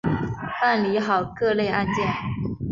[0.59, 2.07] 办理好各类案件